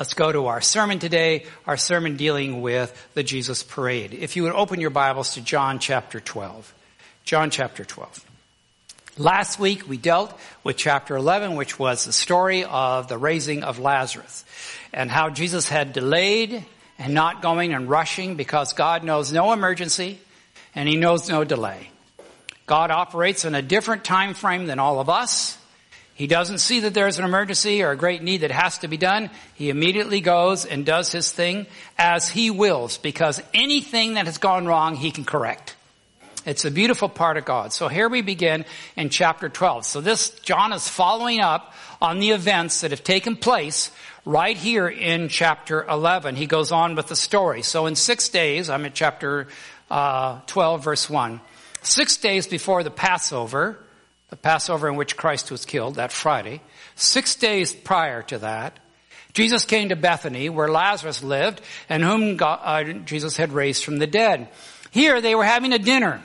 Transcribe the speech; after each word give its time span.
Let's 0.00 0.14
go 0.14 0.32
to 0.32 0.46
our 0.46 0.62
sermon 0.62 0.98
today, 0.98 1.44
our 1.66 1.76
sermon 1.76 2.16
dealing 2.16 2.62
with 2.62 2.90
the 3.12 3.22
Jesus 3.22 3.62
parade. 3.62 4.14
If 4.14 4.34
you 4.34 4.44
would 4.44 4.52
open 4.52 4.80
your 4.80 4.88
Bibles 4.88 5.34
to 5.34 5.42
John 5.42 5.78
chapter 5.78 6.20
12. 6.20 6.72
John 7.24 7.50
chapter 7.50 7.84
12. 7.84 8.24
Last 9.18 9.58
week 9.58 9.86
we 9.86 9.98
dealt 9.98 10.32
with 10.64 10.78
chapter 10.78 11.16
11, 11.16 11.54
which 11.54 11.78
was 11.78 12.06
the 12.06 12.14
story 12.14 12.64
of 12.64 13.08
the 13.08 13.18
raising 13.18 13.62
of 13.62 13.78
Lazarus 13.78 14.46
and 14.94 15.10
how 15.10 15.28
Jesus 15.28 15.68
had 15.68 15.92
delayed 15.92 16.64
and 16.98 17.12
not 17.12 17.42
going 17.42 17.74
and 17.74 17.86
rushing 17.86 18.36
because 18.36 18.72
God 18.72 19.04
knows 19.04 19.34
no 19.34 19.52
emergency 19.52 20.18
and 20.74 20.88
he 20.88 20.96
knows 20.96 21.28
no 21.28 21.44
delay. 21.44 21.90
God 22.64 22.90
operates 22.90 23.44
in 23.44 23.54
a 23.54 23.60
different 23.60 24.02
time 24.02 24.32
frame 24.32 24.64
than 24.64 24.78
all 24.78 24.98
of 24.98 25.10
us. 25.10 25.58
He 26.20 26.26
doesn't 26.26 26.58
see 26.58 26.80
that 26.80 26.92
there's 26.92 27.18
an 27.18 27.24
emergency 27.24 27.82
or 27.82 27.92
a 27.92 27.96
great 27.96 28.22
need 28.22 28.42
that 28.42 28.50
has 28.50 28.76
to 28.80 28.88
be 28.88 28.98
done. 28.98 29.30
He 29.54 29.70
immediately 29.70 30.20
goes 30.20 30.66
and 30.66 30.84
does 30.84 31.10
his 31.10 31.30
thing 31.30 31.66
as 31.96 32.28
he 32.28 32.50
wills 32.50 32.98
because 32.98 33.42
anything 33.54 34.12
that 34.14 34.26
has 34.26 34.36
gone 34.36 34.66
wrong, 34.66 34.96
he 34.96 35.12
can 35.12 35.24
correct. 35.24 35.76
It's 36.44 36.66
a 36.66 36.70
beautiful 36.70 37.08
part 37.08 37.38
of 37.38 37.46
God. 37.46 37.72
So 37.72 37.88
here 37.88 38.06
we 38.06 38.20
begin 38.20 38.66
in 38.96 39.08
chapter 39.08 39.48
12. 39.48 39.86
So 39.86 40.02
this, 40.02 40.28
John 40.40 40.74
is 40.74 40.86
following 40.86 41.40
up 41.40 41.72
on 42.02 42.18
the 42.18 42.32
events 42.32 42.82
that 42.82 42.90
have 42.90 43.02
taken 43.02 43.34
place 43.34 43.90
right 44.26 44.58
here 44.58 44.88
in 44.88 45.30
chapter 45.30 45.84
11. 45.84 46.36
He 46.36 46.44
goes 46.44 46.70
on 46.70 46.96
with 46.96 47.06
the 47.06 47.16
story. 47.16 47.62
So 47.62 47.86
in 47.86 47.94
six 47.94 48.28
days, 48.28 48.68
I'm 48.68 48.84
at 48.84 48.92
chapter 48.92 49.48
uh, 49.90 50.40
12 50.48 50.84
verse 50.84 51.08
1. 51.08 51.40
Six 51.80 52.18
days 52.18 52.46
before 52.46 52.82
the 52.82 52.90
Passover, 52.90 53.78
the 54.30 54.36
Passover 54.36 54.88
in 54.88 54.96
which 54.96 55.16
Christ 55.16 55.50
was 55.50 55.64
killed, 55.64 55.96
that 55.96 56.12
Friday. 56.12 56.60
Six 56.94 57.34
days 57.34 57.72
prior 57.72 58.22
to 58.24 58.38
that, 58.38 58.78
Jesus 59.32 59.64
came 59.64 59.90
to 59.90 59.96
Bethany 59.96 60.48
where 60.48 60.68
Lazarus 60.68 61.22
lived 61.22 61.60
and 61.88 62.02
whom 62.02 62.36
God, 62.36 62.60
uh, 62.62 62.92
Jesus 63.04 63.36
had 63.36 63.52
raised 63.52 63.84
from 63.84 63.98
the 63.98 64.06
dead. 64.06 64.48
Here 64.90 65.20
they 65.20 65.34
were 65.34 65.44
having 65.44 65.72
a 65.72 65.78
dinner 65.78 66.22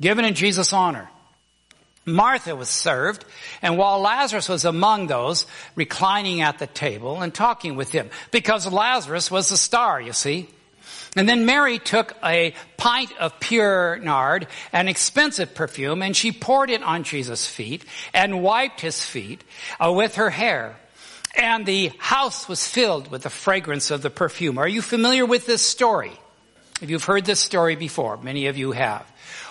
given 0.00 0.24
in 0.24 0.34
Jesus' 0.34 0.72
honor. 0.72 1.08
Martha 2.04 2.54
was 2.54 2.68
served, 2.68 3.24
and 3.62 3.76
while 3.76 4.00
Lazarus 4.00 4.48
was 4.48 4.64
among 4.64 5.08
those 5.08 5.44
reclining 5.74 6.40
at 6.40 6.60
the 6.60 6.68
table 6.68 7.20
and 7.20 7.34
talking 7.34 7.74
with 7.74 7.90
him, 7.90 8.10
because 8.30 8.70
Lazarus 8.70 9.28
was 9.28 9.48
the 9.48 9.56
star, 9.56 10.00
you 10.00 10.12
see. 10.12 10.48
And 11.16 11.28
then 11.28 11.46
Mary 11.46 11.80
took 11.80 12.14
a 12.22 12.54
pint 12.86 13.12
of 13.18 13.40
pure 13.40 13.98
nard, 13.98 14.46
an 14.72 14.86
expensive 14.86 15.56
perfume, 15.56 16.02
and 16.02 16.16
she 16.16 16.30
poured 16.30 16.70
it 16.70 16.84
on 16.84 17.02
Jesus' 17.02 17.44
feet 17.44 17.84
and 18.14 18.44
wiped 18.44 18.80
his 18.80 19.04
feet 19.04 19.42
uh, 19.84 19.92
with 19.92 20.14
her 20.14 20.30
hair. 20.30 20.76
And 21.36 21.66
the 21.66 21.90
house 21.98 22.48
was 22.48 22.68
filled 22.68 23.10
with 23.10 23.24
the 23.24 23.30
fragrance 23.30 23.90
of 23.90 24.02
the 24.02 24.08
perfume. 24.08 24.56
Are 24.56 24.68
you 24.68 24.82
familiar 24.82 25.26
with 25.26 25.46
this 25.46 25.62
story? 25.62 26.12
If 26.80 26.88
you've 26.88 27.02
heard 27.02 27.24
this 27.24 27.40
story 27.40 27.74
before, 27.74 28.18
many 28.18 28.46
of 28.46 28.56
you 28.56 28.70
have. 28.70 29.04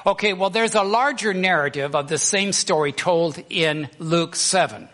Okay, 0.05 0.31
well 0.31 0.49
there's 0.49 0.75
a 0.75 0.83
larger 0.83 1.33
narrative 1.33 1.93
of 1.93 2.07
the 2.07 2.17
same 2.17 2.53
story 2.53 2.93
told 2.93 3.37
in 3.49 3.89
Luke 3.99 4.37
7. 4.37 4.87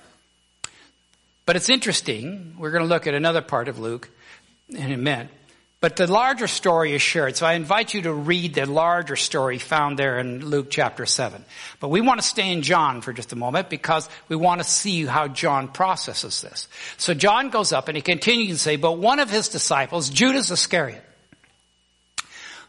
But 1.45 1.57
it's 1.57 1.69
interesting. 1.69 2.55
We're 2.57 2.71
going 2.71 2.83
to 2.83 2.89
look 2.89 3.05
at 3.05 3.13
another 3.13 3.41
part 3.41 3.67
of 3.67 3.77
Luke 3.77 4.09
in 4.67 4.91
a 4.91 4.97
minute. 4.97 5.29
But 5.81 5.95
the 5.95 6.05
larger 6.05 6.47
story 6.47 6.93
is 6.93 7.01
shared. 7.01 7.35
So 7.35 7.47
I 7.47 7.53
invite 7.53 7.95
you 7.95 8.03
to 8.03 8.13
read 8.13 8.53
the 8.53 8.67
larger 8.67 9.15
story 9.15 9.57
found 9.57 9.97
there 9.97 10.19
in 10.19 10.45
Luke 10.45 10.67
chapter 10.69 11.07
7. 11.07 11.43
But 11.79 11.87
we 11.87 12.01
want 12.01 12.21
to 12.21 12.25
stay 12.25 12.51
in 12.51 12.61
John 12.61 13.01
for 13.01 13.11
just 13.13 13.33
a 13.33 13.35
moment 13.35 13.67
because 13.67 14.07
we 14.29 14.35
want 14.35 14.61
to 14.61 14.63
see 14.63 15.05
how 15.05 15.27
John 15.27 15.67
processes 15.67 16.41
this. 16.41 16.67
So 16.97 17.15
John 17.15 17.49
goes 17.49 17.73
up 17.73 17.87
and 17.87 17.97
he 17.97 18.03
continues 18.03 18.57
to 18.57 18.63
say, 18.63 18.75
but 18.75 18.99
one 18.99 19.19
of 19.19 19.31
his 19.31 19.49
disciples, 19.49 20.11
Judas 20.11 20.51
Iscariot, 20.51 21.03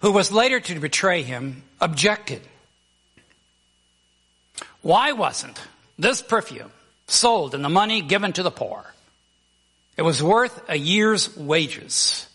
who 0.00 0.10
was 0.10 0.32
later 0.32 0.58
to 0.58 0.80
betray 0.80 1.22
him, 1.22 1.64
objected. 1.82 2.40
Why 4.80 5.12
wasn't 5.12 5.60
this 5.98 6.22
perfume 6.22 6.72
sold 7.08 7.54
and 7.54 7.62
the 7.62 7.68
money 7.68 8.00
given 8.00 8.32
to 8.32 8.42
the 8.42 8.50
poor? 8.50 8.86
It 9.98 10.02
was 10.02 10.22
worth 10.22 10.58
a 10.70 10.76
year's 10.76 11.36
wages. 11.36 12.26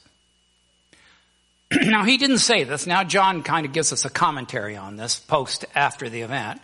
now 1.84 2.04
he 2.04 2.18
didn't 2.18 2.38
say 2.40 2.64
this. 2.64 2.88
Now 2.88 3.04
John 3.04 3.44
kind 3.44 3.66
of 3.66 3.74
gives 3.74 3.92
us 3.92 4.06
a 4.06 4.10
commentary 4.10 4.78
on 4.78 4.96
this 4.96 5.20
post 5.20 5.66
after 5.76 6.10
the 6.10 6.22
event. 6.22 6.62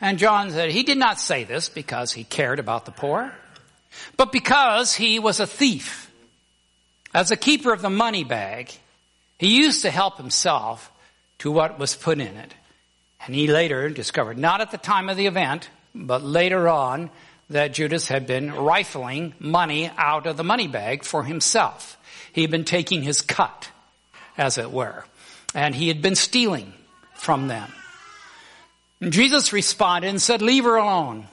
And 0.00 0.18
John 0.18 0.50
said 0.50 0.70
he 0.70 0.82
did 0.82 0.98
not 0.98 1.20
say 1.20 1.44
this 1.44 1.68
because 1.68 2.12
he 2.12 2.24
cared 2.24 2.58
about 2.58 2.84
the 2.84 2.92
poor, 2.92 3.32
but 4.16 4.32
because 4.32 4.94
he 4.94 5.18
was 5.18 5.40
a 5.40 5.46
thief. 5.46 6.10
As 7.12 7.30
a 7.30 7.36
keeper 7.36 7.72
of 7.72 7.80
the 7.80 7.90
money 7.90 8.24
bag, 8.24 8.72
he 9.38 9.56
used 9.56 9.82
to 9.82 9.90
help 9.90 10.16
himself 10.16 10.90
to 11.38 11.50
what 11.50 11.78
was 11.78 11.94
put 11.94 12.18
in 12.18 12.36
it. 12.36 12.54
And 13.24 13.34
he 13.34 13.46
later 13.46 13.88
discovered, 13.88 14.36
not 14.36 14.60
at 14.60 14.70
the 14.70 14.78
time 14.78 15.08
of 15.08 15.16
the 15.16 15.26
event, 15.26 15.70
but 15.94 16.22
later 16.22 16.68
on, 16.68 17.10
that 17.50 17.72
Judas 17.72 18.08
had 18.08 18.26
been 18.26 18.52
rifling 18.52 19.34
money 19.38 19.90
out 19.96 20.26
of 20.26 20.36
the 20.36 20.44
money 20.44 20.66
bag 20.66 21.04
for 21.04 21.22
himself. 21.24 21.96
He 22.32 22.42
had 22.42 22.50
been 22.50 22.64
taking 22.64 23.02
his 23.02 23.22
cut 23.22 23.68
as 24.36 24.58
it 24.58 24.70
were. 24.70 25.04
And 25.54 25.74
he 25.74 25.88
had 25.88 26.02
been 26.02 26.16
stealing 26.16 26.72
from 27.14 27.48
them. 27.48 27.72
And 29.00 29.12
Jesus 29.12 29.52
responded 29.52 30.08
and 30.08 30.20
said, 30.20 30.42
leave 30.42 30.64
her 30.64 30.76
alone. 30.76 31.26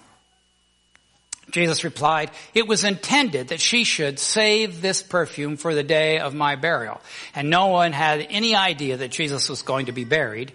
Jesus 1.51 1.83
replied, 1.83 2.31
it 2.53 2.67
was 2.67 2.83
intended 2.83 3.49
that 3.49 3.59
she 3.59 3.83
should 3.83 4.19
save 4.19 4.81
this 4.81 5.01
perfume 5.01 5.57
for 5.57 5.75
the 5.75 5.83
day 5.83 6.19
of 6.19 6.33
my 6.33 6.55
burial. 6.55 7.01
And 7.35 7.49
no 7.49 7.67
one 7.67 7.91
had 7.91 8.25
any 8.29 8.55
idea 8.55 8.97
that 8.97 9.11
Jesus 9.11 9.49
was 9.49 9.61
going 9.61 9.87
to 9.87 9.91
be 9.91 10.05
buried 10.05 10.53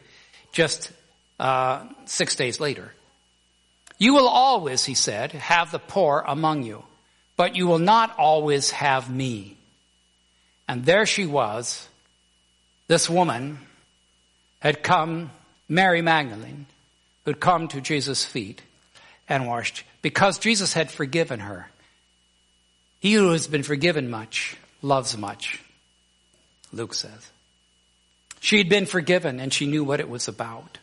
just 0.53 0.91
uh, 1.39 1.85
six 2.07 2.35
days 2.35 2.61
later. 2.61 2.93
You 3.99 4.15
will 4.15 4.29
always, 4.29 4.85
he 4.85 4.95
said, 4.95 5.33
have 5.33 5.71
the 5.71 5.79
poor 5.79 6.25
among 6.27 6.63
you, 6.63 6.85
but 7.37 7.57
you 7.57 7.67
will 7.67 7.79
not 7.79 8.19
always 8.19 8.71
have 8.71 9.11
me. 9.11 9.57
And 10.69 10.85
there 10.85 11.07
she 11.07 11.27
was, 11.27 11.87
this 12.89 13.11
woman 13.11 13.59
had 14.61 14.83
come, 14.83 15.31
Mary 15.69 16.03
Magdalene, 16.03 16.67
who'd 17.25 17.41
come 17.41 17.69
to 17.69 17.81
Jesus' 17.81 18.25
feet 18.25 18.63
and 19.29 19.47
washed 19.47 19.85
because 20.03 20.39
Jesus 20.39 20.73
had 20.73 20.91
forgiven 20.91 21.41
her. 21.41 21.71
He 23.01 23.15
who 23.15 23.33
has 23.33 23.47
been 23.47 23.63
forgiven 23.63 24.11
much 24.11 24.57
loves 24.83 25.17
much, 25.17 25.61
Luke 26.73 26.95
says. 26.95 27.31
She 28.41 28.59
had 28.59 28.69
been 28.69 28.87
forgiven 28.87 29.41
and 29.41 29.53
she 29.53 29.67
knew 29.67 29.83
what 29.85 30.01
it 30.01 30.09
was 30.09 30.29
about. 30.29 30.79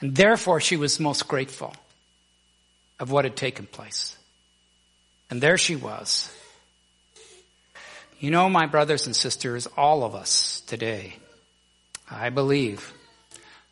And 0.00 0.14
therefore 0.14 0.60
she 0.60 0.76
was 0.76 1.00
most 1.00 1.28
grateful 1.28 1.74
of 2.98 3.10
what 3.10 3.24
had 3.24 3.36
taken 3.36 3.66
place. 3.66 4.16
And 5.30 5.40
there 5.40 5.58
she 5.58 5.76
was, 5.76 6.30
you 8.18 8.30
know, 8.30 8.48
my 8.48 8.66
brothers 8.66 9.06
and 9.06 9.14
sisters, 9.14 9.66
all 9.76 10.04
of 10.04 10.14
us 10.14 10.60
today, 10.62 11.16
I 12.10 12.30
believe, 12.30 12.92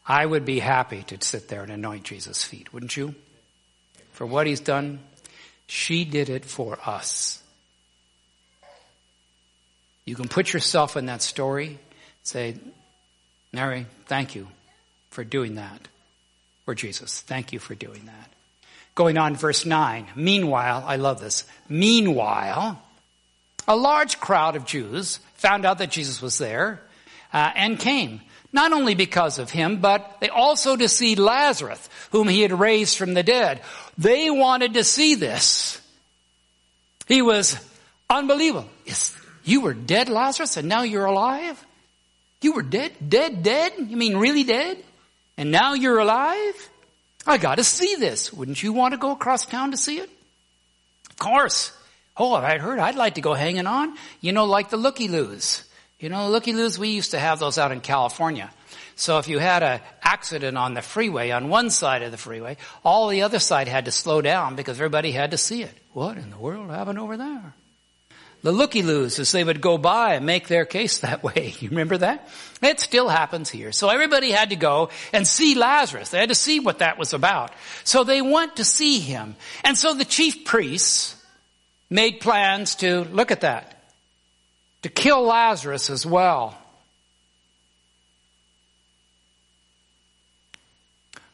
I 0.07 0.25
would 0.25 0.45
be 0.45 0.59
happy 0.59 1.03
to 1.05 1.25
sit 1.25 1.49
there 1.49 1.63
and 1.63 1.73
anoint 1.73 2.05
Jesus' 2.05 2.45
feet, 2.45 2.73
wouldn't 2.73 2.97
you? 2.97 3.15
For 4.13 4.27
what 4.27 4.47
he's 4.47 4.61
done, 4.61 5.01
she 5.67 6.05
did 6.05 6.29
it 6.29 6.45
for 6.45 6.79
us. 6.85 7.43
You 10.05 10.15
can 10.15 10.29
put 10.29 10.53
yourself 10.53 10.97
in 10.97 11.07
that 11.07 11.23
story, 11.23 11.79
say, 12.23 12.57
Mary, 13.53 13.87
thank 14.07 14.35
you 14.35 14.49
for 15.11 15.25
doing 15.25 15.55
that. 15.55 15.89
Or 16.67 16.75
Jesus, 16.75 17.21
thank 17.21 17.53
you 17.53 17.59
for 17.59 17.75
doing 17.75 18.05
that. 18.07 18.31
Going 18.95 19.17
on 19.17 19.35
verse 19.37 19.65
9. 19.65 20.07
Meanwhile, 20.15 20.85
I 20.87 20.97
love 20.97 21.21
this. 21.21 21.45
Meanwhile, 21.69 22.81
a 23.67 23.77
large 23.77 24.21
crowd 24.21 24.57
of 24.57 24.67
Jews 24.67 25.19
found 25.35 25.65
out 25.65 25.79
that 25.79 25.91
Jesus 25.91 26.21
was 26.21 26.39
there 26.39 26.81
uh, 27.33 27.53
and 27.55 27.79
came. 27.79 28.21
Not 28.53 28.73
only 28.73 28.95
because 28.95 29.41
of 29.41 29.51
him, 29.51 29.79
but 29.79 30.19
they 30.21 30.29
also 30.29 30.77
to 30.77 30.89
see 30.89 31.17
Lazarus, 31.17 31.89
whom 32.13 32.29
he 32.29 32.43
had 32.43 32.53
raised 32.53 32.97
from 32.97 33.15
the 33.15 33.25
dead. 33.25 33.61
They 33.99 34.31
wanted 34.31 34.75
to 34.75 34.85
see 34.85 35.17
this. 35.17 35.81
He 37.09 37.21
was 37.21 37.57
unbelievable. 38.09 38.69
Yes, 38.87 39.17
you 39.43 39.61
were 39.61 39.75
dead, 39.75 40.09
Lazarus, 40.09 40.57
and 40.57 40.69
now 40.69 40.83
you're 40.83 41.05
alive? 41.05 41.63
You 42.43 42.53
were 42.53 42.63
dead, 42.63 42.93
dead, 43.07 43.43
dead? 43.43 43.73
You 43.77 43.97
mean 43.97 44.17
really 44.17 44.45
dead? 44.45 44.79
And 45.37 45.51
now 45.51 45.75
you're 45.75 45.99
alive? 45.99 46.71
I 47.27 47.39
gotta 47.39 47.65
see 47.65 47.97
this. 47.97 48.33
Wouldn't 48.33 48.63
you 48.63 48.73
want 48.73 48.93
to 48.93 48.99
go 48.99 49.11
across 49.11 49.47
town 49.47 49.73
to 49.73 49.77
see 49.77 49.99
it? 49.99 50.11
Of 51.11 51.17
course. 51.17 51.73
Oh, 52.17 52.35
I'd 52.35 52.61
heard 52.61 52.79
I'd 52.79 52.95
like 52.95 53.15
to 53.15 53.21
go 53.21 53.35
hanging 53.35 53.67
on. 53.67 53.97
You 54.21 54.33
know, 54.33 54.45
like 54.45 54.71
the 54.71 54.77
looky-loos. 54.77 55.65
You 55.99 56.09
know, 56.09 56.29
looky-loos, 56.29 56.79
we 56.79 56.91
used 56.91 57.13
to 57.13 57.19
have 57.19 57.39
those 57.39 57.59
out 57.59 57.73
in 57.73 57.81
California. 57.81 58.51
So 58.97 59.19
if 59.19 59.29
you 59.29 59.39
had 59.39 59.63
an 59.63 59.81
accident 60.03 60.57
on 60.57 60.75
the 60.75 60.83
freeway, 60.83 61.31
on 61.31 61.49
one 61.49 61.71
side 61.71 62.03
of 62.03 62.11
the 62.11 62.17
freeway, 62.17 62.57
all 62.85 63.09
the 63.09 63.23
other 63.23 63.39
side 63.39 63.67
had 63.67 63.87
to 63.87 63.91
slow 63.91 64.21
down 64.21 64.55
because 64.55 64.79
everybody 64.79 65.11
had 65.11 65.33
to 65.33 65.39
see 65.39 65.63
it. 65.63 65.75
What 65.93 66.17
in 66.17 66.31
the 66.31 66.39
world 66.39 66.71
happened 66.71 66.99
over 66.99 67.17
there? 67.17 67.55
the 68.45 68.53
looky-loos 68.53 69.19
as 69.19 69.33
they 69.33 69.43
would 69.43 69.63
go 69.63 69.79
by 69.79 70.15
and 70.15 70.27
make 70.27 70.49
their 70.49 70.67
case 70.67 70.99
that 70.99 71.25
way. 71.25 71.55
You 71.65 71.71
remember 71.71 71.97
that? 71.97 72.29
It 72.63 72.79
still 72.79 73.09
happens 73.09 73.49
here. 73.49 73.73
So 73.73 73.89
everybody 73.89 74.31
had 74.31 74.51
to 74.51 74.57
go 74.57 74.91
and 75.15 75.27
see 75.27 75.55
Lazarus. 75.55 76.11
They 76.11 76.19
had 76.19 76.29
to 76.29 76.35
see 76.35 76.61
what 76.61 76.81
that 76.81 76.99
was 76.99 77.15
about. 77.15 77.53
So 77.85 78.05
they 78.05 78.21
went 78.21 78.57
to 78.57 78.65
see 78.65 78.99
him. 78.99 79.35
And 79.65 79.79
so 79.79 79.95
the 79.95 80.05
chief 80.05 80.45
priests 80.45 81.17
made 81.95 82.19
plans 82.19 82.75
to, 82.75 83.05
look 83.05 83.31
at 83.31 83.43
that, 83.43 83.81
to 84.83 84.89
kill 84.89 85.23
Lazarus 85.23 85.91
as 85.91 86.05
well. 86.05 86.59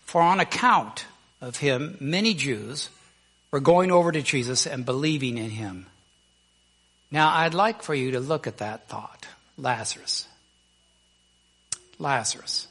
For 0.02 0.20
on 0.20 0.38
account 0.38 1.06
of 1.40 1.56
him, 1.56 1.96
many 1.98 2.34
Jews 2.34 2.90
were 3.50 3.60
going 3.60 3.90
over 3.90 4.12
to 4.12 4.20
Jesus 4.20 4.66
and 4.66 4.84
believing 4.84 5.38
in 5.38 5.48
him. 5.48 5.86
Now, 7.10 7.34
I'd 7.34 7.54
like 7.54 7.82
for 7.82 7.94
you 7.94 8.10
to 8.10 8.20
look 8.20 8.46
at 8.46 8.58
that 8.58 8.86
thought. 8.86 9.26
Lazarus. 9.56 10.28
Lazarus. 11.98 12.68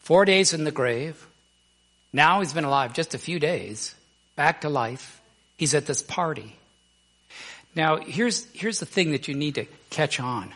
Four 0.00 0.24
days 0.24 0.52
in 0.52 0.64
the 0.64 0.72
grave. 0.72 1.24
Now 2.12 2.40
he's 2.40 2.52
been 2.52 2.64
alive 2.64 2.94
just 2.94 3.14
a 3.14 3.18
few 3.18 3.38
days. 3.38 3.94
Back 4.34 4.62
to 4.62 4.68
life. 4.68 5.21
He's 5.56 5.74
at 5.74 5.86
this 5.86 6.02
party. 6.02 6.56
Now, 7.74 7.96
here's, 7.96 8.46
here's 8.52 8.80
the 8.80 8.86
thing 8.86 9.12
that 9.12 9.28
you 9.28 9.34
need 9.34 9.54
to 9.54 9.66
catch 9.90 10.20
on. 10.20 10.52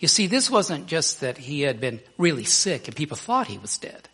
You 0.00 0.08
see, 0.08 0.26
this 0.26 0.48
wasn't 0.48 0.86
just 0.86 1.20
that 1.20 1.38
he 1.38 1.62
had 1.62 1.80
been 1.80 2.00
really 2.16 2.44
sick 2.44 2.86
and 2.86 2.96
people 2.96 3.16
thought 3.16 3.46
he 3.46 3.58
was 3.58 3.76
dead. 3.78 4.08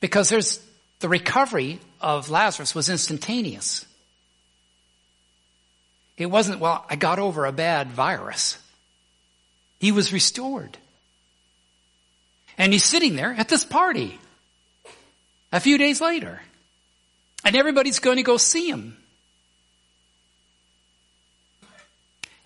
Because 0.00 0.28
there's, 0.28 0.60
the 1.00 1.08
recovery 1.08 1.80
of 2.00 2.30
Lazarus 2.30 2.74
was 2.74 2.88
instantaneous. 2.88 3.84
It 6.16 6.26
wasn't, 6.26 6.60
well, 6.60 6.84
I 6.88 6.96
got 6.96 7.18
over 7.18 7.44
a 7.44 7.52
bad 7.52 7.90
virus. 7.90 8.58
He 9.80 9.90
was 9.92 10.12
restored. 10.12 10.78
And 12.56 12.72
he's 12.72 12.84
sitting 12.84 13.16
there 13.16 13.34
at 13.36 13.48
this 13.48 13.64
party 13.64 14.18
a 15.52 15.58
few 15.58 15.78
days 15.78 16.00
later. 16.00 16.40
And 17.44 17.54
everybody's 17.54 17.98
going 17.98 18.16
to 18.16 18.22
go 18.22 18.36
see 18.36 18.68
him. 18.68 18.96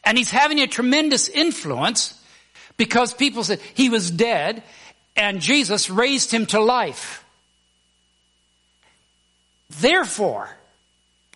And 0.05 0.17
he's 0.19 0.31
having 0.31 0.59
a 0.61 0.67
tremendous 0.67 1.29
influence 1.29 2.15
because 2.77 3.13
people 3.13 3.45
said 3.45 3.61
he 3.75 3.91
was 3.91 4.11
dead 4.11 4.63
and 5.17 5.41
Jesus 5.41 5.91
raised 5.91 6.31
him 6.31 6.47
to 6.47 6.61
life. 6.61 7.25
Therefore, 9.81 10.49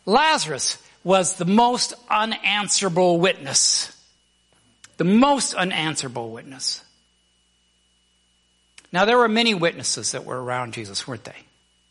Lazarus 0.06 0.79
was 1.05 1.37
the 1.37 1.44
most 1.44 1.94
unanswerable 2.09 3.20
witness. 3.20 3.94
The 4.97 5.05
most 5.05 5.55
unanswerable 5.55 6.31
witness. 6.31 6.82
Now 8.93 9.05
there 9.05 9.19
were 9.19 9.29
many 9.29 9.55
witnesses 9.55 10.12
that 10.12 10.25
were 10.25 10.43
around 10.43 10.75
Jesus, 10.75 11.06
weren't 11.06 11.25
they? 11.25 11.37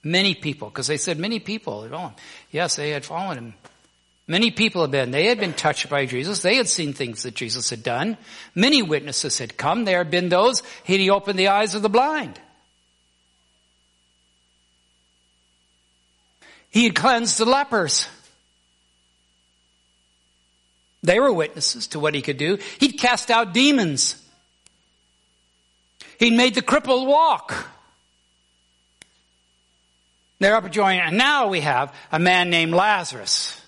Many 0.03 0.33
people, 0.33 0.69
because 0.69 0.87
they 0.87 0.97
said 0.97 1.19
many 1.19 1.39
people 1.39 1.83
had 1.83 1.91
fallen. 1.91 2.13
Yes, 2.51 2.75
they 2.75 2.89
had 2.89 3.05
fallen 3.05 3.37
him. 3.37 3.53
Many 4.27 4.49
people 4.49 4.81
had 4.81 4.91
been. 4.91 5.11
They 5.11 5.25
had 5.25 5.39
been 5.39 5.53
touched 5.53 5.89
by 5.89 6.05
Jesus. 6.05 6.41
They 6.41 6.55
had 6.55 6.67
seen 6.67 6.93
things 6.93 7.23
that 7.23 7.35
Jesus 7.35 7.69
had 7.69 7.83
done. 7.83 8.17
Many 8.55 8.81
witnesses 8.81 9.37
had 9.37 9.57
come. 9.57 9.83
There 9.83 9.97
had 9.97 10.09
been 10.09 10.29
those. 10.29 10.63
He 10.83 11.09
opened 11.09 11.37
the 11.37 11.49
eyes 11.49 11.75
of 11.75 11.81
the 11.81 11.89
blind. 11.89 12.39
He 16.69 16.85
had 16.85 16.95
cleansed 16.95 17.37
the 17.37 17.45
lepers. 17.45 18.07
They 21.03 21.19
were 21.19 21.33
witnesses 21.33 21.87
to 21.87 21.99
what 21.99 22.15
he 22.15 22.21
could 22.21 22.37
do. 22.37 22.57
He'd 22.79 22.93
cast 22.93 23.29
out 23.29 23.53
demons. 23.53 24.15
He'd 26.19 26.33
made 26.33 26.55
the 26.55 26.61
crippled 26.61 27.07
walk. 27.07 27.67
They're 30.41 30.55
up 30.55 30.71
joining, 30.71 31.01
and 31.01 31.19
now 31.19 31.49
we 31.49 31.61
have 31.61 31.93
a 32.11 32.17
man 32.17 32.49
named 32.49 32.73
Lazarus. 32.73 33.61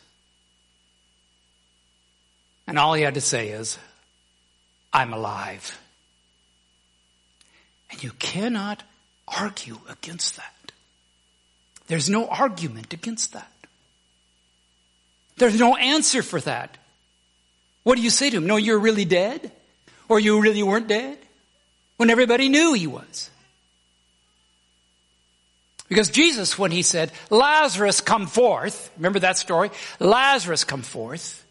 And 2.66 2.80
all 2.80 2.96
he 2.96 3.04
had 3.04 3.14
to 3.14 3.22
say 3.22 3.50
is, 3.50 3.78
I'm 4.92 5.14
alive. 5.14 5.78
And 7.92 8.04
you 8.04 8.10
cannot 8.18 8.82
argue 9.28 9.78
against 9.88 10.38
that. 10.38 10.72
There's 11.90 12.10
no 12.10 12.28
argument 12.28 12.92
against 12.92 13.34
that. 13.34 13.54
There's 15.38 15.60
no 15.60 15.76
answer 15.76 16.24
for 16.24 16.42
that. 16.42 16.76
What 17.84 17.98
do 17.98 18.02
you 18.02 18.10
say 18.10 18.32
to 18.32 18.38
him? 18.38 18.48
No, 18.48 18.56
you're 18.56 18.80
really 18.80 19.06
dead? 19.06 19.52
Or 20.10 20.20
you 20.20 20.42
really 20.42 20.64
weren't 20.64 20.88
dead? 20.88 21.20
When 21.98 22.10
everybody 22.10 22.50
knew 22.50 22.74
he 22.74 22.88
was. 22.88 23.30
Because 25.90 26.10
Jesus, 26.10 26.58
when 26.58 26.72
he 26.72 26.82
said, 26.82 27.12
Lazarus 27.30 28.02
come 28.02 28.28
forth, 28.28 28.92
remember 28.98 29.20
that 29.20 29.38
story? 29.38 29.70
Lazarus 30.00 30.64
come 30.64 30.82
forth. 30.82 31.46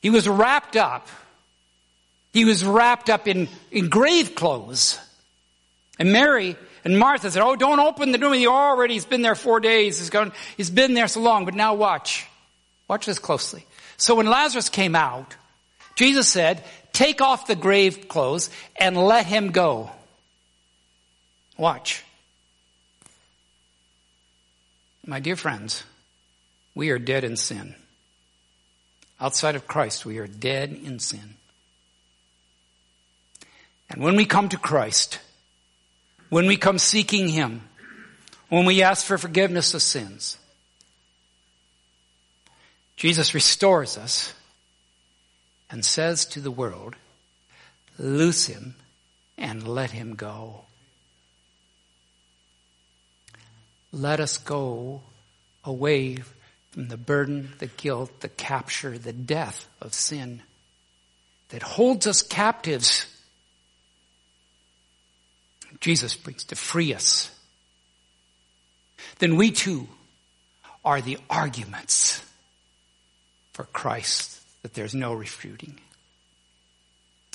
He 0.00 0.10
was 0.10 0.28
wrapped 0.28 0.76
up. 0.76 1.08
He 2.32 2.44
was 2.44 2.64
wrapped 2.64 3.10
up 3.10 3.26
in, 3.26 3.48
in 3.70 3.88
grave 3.88 4.34
clothes. 4.34 4.98
And 5.98 6.12
Mary 6.12 6.56
and 6.84 6.98
Martha 6.98 7.30
said, 7.30 7.42
Oh, 7.42 7.56
don't 7.56 7.80
open 7.80 8.12
the 8.12 8.18
door. 8.18 8.34
He 8.34 8.46
already, 8.46 8.94
he's 8.94 9.04
been 9.04 9.22
there 9.22 9.34
four 9.34 9.58
days. 9.58 9.98
He's 9.98 10.10
gone, 10.10 10.32
he's 10.56 10.70
been 10.70 10.94
there 10.94 11.08
so 11.08 11.20
long. 11.20 11.44
But 11.44 11.54
now 11.54 11.74
watch. 11.74 12.26
Watch 12.88 13.06
this 13.06 13.18
closely. 13.18 13.66
So 13.96 14.14
when 14.14 14.26
Lazarus 14.26 14.68
came 14.68 14.94
out, 14.94 15.34
Jesus 15.96 16.28
said, 16.28 16.62
take 16.92 17.20
off 17.20 17.46
the 17.46 17.56
grave 17.56 18.06
clothes 18.08 18.50
and 18.76 18.96
let 18.96 19.26
him 19.26 19.50
go. 19.50 19.90
Watch. 21.58 22.04
My 25.06 25.20
dear 25.20 25.36
friends, 25.36 25.84
we 26.74 26.90
are 26.90 26.98
dead 26.98 27.24
in 27.24 27.36
sin. 27.36 27.74
Outside 29.20 29.54
of 29.54 29.66
Christ, 29.66 30.04
we 30.04 30.18
are 30.18 30.26
dead 30.26 30.72
in 30.72 30.98
sin. 30.98 31.36
And 33.88 34.02
when 34.02 34.16
we 34.16 34.26
come 34.26 34.48
to 34.48 34.58
Christ, 34.58 35.20
when 36.28 36.46
we 36.46 36.56
come 36.56 36.78
seeking 36.78 37.28
Him, 37.28 37.62
when 38.48 38.66
we 38.66 38.82
ask 38.82 39.06
for 39.06 39.16
forgiveness 39.16 39.74
of 39.74 39.82
sins, 39.82 40.38
Jesus 42.96 43.34
restores 43.34 43.96
us 43.96 44.32
and 45.70 45.84
says 45.84 46.24
to 46.26 46.40
the 46.40 46.50
world, 46.50 46.96
loose 47.98 48.46
him 48.46 48.74
and 49.36 49.66
let 49.66 49.90
him 49.90 50.14
go. 50.14 50.62
Let 53.92 54.20
us 54.20 54.38
go 54.38 55.02
away 55.64 56.16
from 56.72 56.88
the 56.88 56.96
burden, 56.96 57.52
the 57.58 57.66
guilt, 57.66 58.20
the 58.20 58.28
capture, 58.28 58.98
the 58.98 59.12
death 59.12 59.66
of 59.80 59.94
sin 59.94 60.42
that 61.48 61.62
holds 61.62 62.06
us 62.06 62.22
captives. 62.22 63.06
Jesus 65.80 66.14
brings 66.14 66.44
to 66.44 66.56
free 66.56 66.92
us. 66.94 67.30
Then 69.18 69.36
we 69.36 69.50
too 69.50 69.88
are 70.84 71.00
the 71.00 71.18
arguments 71.30 72.24
for 73.52 73.64
Christ 73.64 74.40
that 74.62 74.74
there's 74.74 74.94
no 74.94 75.14
refuting. 75.14 75.78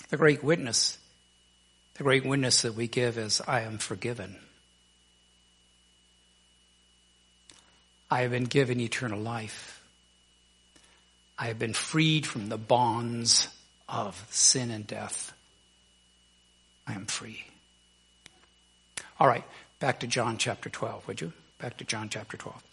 The 0.10 0.18
great 0.18 0.44
witness, 0.44 0.98
the 1.96 2.04
great 2.04 2.26
witness 2.26 2.62
that 2.64 2.76
we 2.76 2.88
give 2.88 3.18
is, 3.18 3.42
I 3.48 3.62
am 3.62 3.78
forgiven. 3.78 4.38
I 8.12 8.24
have 8.24 8.32
been 8.32 8.44
given 8.44 8.82
eternal 8.82 9.22
life. 9.22 9.82
I 11.40 11.46
have 11.46 11.58
been 11.58 11.74
freed 11.74 12.28
from 12.28 12.50
the 12.50 12.58
bonds 12.58 13.48
of 13.88 14.22
sin 14.30 14.70
and 14.70 14.86
death. 14.86 15.34
I 16.86 16.94
am 16.94 17.06
free. 17.06 17.46
All 19.18 19.28
right, 19.28 19.46
back 19.80 20.02
to 20.02 20.08
John 20.08 20.38
chapter 20.38 20.70
12, 20.70 21.08
would 21.08 21.22
you? 21.22 21.32
Back 21.58 21.78
to 21.78 21.86
John 21.86 22.10
chapter 22.10 22.36
12. 22.36 22.64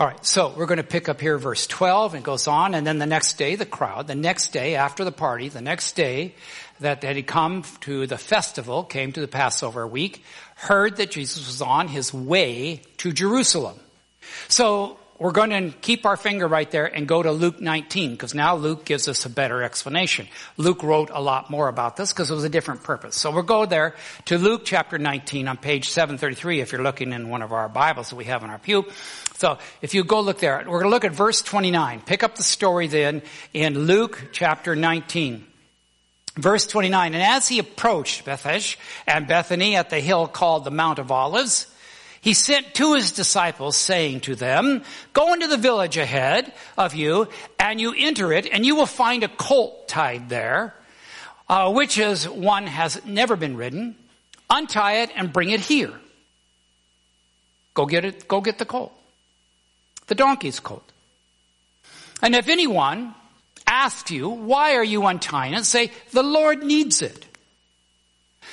All 0.00 0.06
right, 0.06 0.24
so 0.26 0.52
we're 0.56 0.66
going 0.66 0.78
to 0.78 0.82
pick 0.82 1.08
up 1.08 1.20
here 1.20 1.38
verse 1.38 1.66
12 1.68 2.14
and 2.14 2.24
goes 2.24 2.48
on, 2.48 2.74
and 2.74 2.84
then 2.84 2.98
the 2.98 3.06
next 3.06 3.38
day, 3.38 3.54
the 3.54 3.66
crowd, 3.66 4.08
the 4.08 4.14
next 4.16 4.52
day 4.52 4.74
after 4.74 5.04
the 5.04 5.12
party, 5.12 5.48
the 5.48 5.60
next 5.60 5.92
day 5.92 6.34
that 6.80 7.04
had 7.04 7.26
come 7.26 7.62
to 7.82 8.06
the 8.08 8.18
festival, 8.18 8.82
came 8.82 9.12
to 9.12 9.20
the 9.20 9.28
Passover 9.28 9.86
week, 9.86 10.24
heard 10.56 10.96
that 10.96 11.12
Jesus 11.12 11.46
was 11.46 11.62
on 11.62 11.86
his 11.86 12.12
way 12.12 12.80
to 12.96 13.12
Jerusalem. 13.12 13.78
So 14.48 14.98
we're 15.22 15.30
going 15.30 15.50
to 15.50 15.70
keep 15.78 16.04
our 16.04 16.16
finger 16.16 16.48
right 16.48 16.68
there 16.70 16.86
and 16.86 17.06
go 17.06 17.22
to 17.22 17.30
Luke 17.30 17.60
19 17.60 18.10
because 18.10 18.34
now 18.34 18.56
Luke 18.56 18.84
gives 18.84 19.06
us 19.06 19.24
a 19.24 19.30
better 19.30 19.62
explanation. 19.62 20.26
Luke 20.56 20.82
wrote 20.82 21.10
a 21.12 21.20
lot 21.22 21.48
more 21.48 21.68
about 21.68 21.96
this 21.96 22.12
because 22.12 22.28
it 22.28 22.34
was 22.34 22.42
a 22.42 22.48
different 22.48 22.82
purpose. 22.82 23.14
So 23.14 23.30
we'll 23.30 23.44
go 23.44 23.64
there 23.64 23.94
to 24.24 24.36
Luke 24.36 24.62
chapter 24.64 24.98
19 24.98 25.46
on 25.46 25.58
page 25.58 25.90
733 25.90 26.60
if 26.60 26.72
you're 26.72 26.82
looking 26.82 27.12
in 27.12 27.28
one 27.28 27.40
of 27.40 27.52
our 27.52 27.68
Bibles 27.68 28.10
that 28.10 28.16
we 28.16 28.24
have 28.24 28.42
in 28.42 28.50
our 28.50 28.58
pew. 28.58 28.84
So 29.36 29.58
if 29.80 29.94
you 29.94 30.02
go 30.02 30.20
look 30.20 30.40
there, 30.40 30.58
we're 30.58 30.80
going 30.80 30.84
to 30.84 30.90
look 30.90 31.04
at 31.04 31.12
verse 31.12 31.40
29. 31.40 32.00
Pick 32.00 32.24
up 32.24 32.34
the 32.34 32.42
story 32.42 32.88
then 32.88 33.22
in 33.52 33.86
Luke 33.86 34.30
chapter 34.32 34.74
19. 34.74 35.46
Verse 36.34 36.66
29, 36.66 37.12
and 37.12 37.22
as 37.22 37.46
he 37.46 37.58
approached 37.58 38.24
Bethphage 38.24 38.78
and 39.06 39.28
Bethany 39.28 39.76
at 39.76 39.90
the 39.90 40.00
hill 40.00 40.26
called 40.26 40.64
the 40.64 40.70
Mount 40.70 40.98
of 40.98 41.12
Olives, 41.12 41.66
he 42.22 42.34
sent 42.34 42.74
to 42.74 42.94
his 42.94 43.10
disciples 43.10 43.76
saying 43.76 44.20
to 44.20 44.36
them, 44.36 44.84
go 45.12 45.32
into 45.34 45.48
the 45.48 45.56
village 45.56 45.96
ahead 45.96 46.52
of 46.78 46.94
you 46.94 47.28
and 47.58 47.80
you 47.80 47.92
enter 47.98 48.32
it 48.32 48.46
and 48.46 48.64
you 48.64 48.76
will 48.76 48.86
find 48.86 49.24
a 49.24 49.28
colt 49.28 49.88
tied 49.88 50.28
there, 50.28 50.72
uh, 51.48 51.72
which 51.72 51.98
is 51.98 52.28
one 52.28 52.68
has 52.68 53.04
never 53.04 53.34
been 53.34 53.56
ridden. 53.56 53.96
Untie 54.48 55.02
it 55.02 55.10
and 55.16 55.32
bring 55.32 55.50
it 55.50 55.58
here. 55.58 55.92
Go 57.74 57.86
get 57.86 58.04
it, 58.04 58.28
go 58.28 58.40
get 58.40 58.56
the 58.56 58.66
colt. 58.66 58.92
The 60.06 60.14
donkey's 60.14 60.60
colt. 60.60 60.84
And 62.22 62.36
if 62.36 62.48
anyone 62.48 63.16
asks 63.66 64.12
you, 64.12 64.28
why 64.28 64.76
are 64.76 64.84
you 64.84 65.06
untying 65.06 65.54
it? 65.54 65.64
Say, 65.64 65.90
the 66.12 66.22
Lord 66.22 66.62
needs 66.62 67.02
it. 67.02 67.26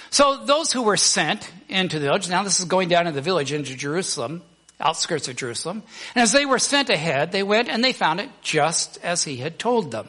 So 0.09 0.45
those 0.45 0.71
who 0.71 0.83
were 0.83 0.97
sent 0.97 1.51
into 1.67 1.99
the 1.99 2.07
village, 2.07 2.29
now 2.29 2.43
this 2.43 2.59
is 2.59 2.65
going 2.65 2.89
down 2.89 3.07
in 3.07 3.13
the 3.13 3.21
village 3.21 3.51
into 3.53 3.75
Jerusalem, 3.75 4.41
outskirts 4.79 5.27
of 5.27 5.35
Jerusalem, 5.35 5.83
and 6.15 6.23
as 6.23 6.31
they 6.31 6.45
were 6.45 6.59
sent 6.59 6.89
ahead, 6.89 7.31
they 7.31 7.43
went 7.43 7.69
and 7.69 7.83
they 7.83 7.93
found 7.93 8.19
it 8.19 8.29
just 8.41 8.97
as 9.03 9.23
he 9.23 9.37
had 9.37 9.59
told 9.59 9.91
them. 9.91 10.07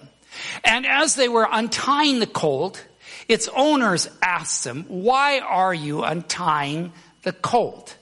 And 0.65 0.87
as 0.87 1.17
they 1.17 1.29
were 1.29 1.47
untying 1.51 2.21
the 2.21 2.27
colt, 2.27 2.85
its 3.29 3.49
owners 3.55 4.09
asked 4.23 4.65
them, 4.65 4.85
why 4.89 5.41
are 5.41 5.75
you 5.75 6.03
untying 6.03 6.93
the 7.23 7.33
colt? 7.33 7.97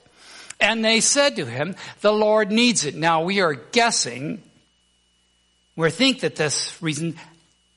And 0.60 0.84
they 0.84 1.00
said 1.00 1.36
to 1.36 1.46
him, 1.46 1.76
the 2.00 2.12
Lord 2.12 2.50
needs 2.50 2.84
it. 2.84 2.94
Now 2.94 3.22
we 3.22 3.40
are 3.40 3.54
guessing 3.54 4.42
we 5.78 5.90
think 5.90 6.20
that 6.20 6.34
this 6.34 6.76
reason, 6.82 7.14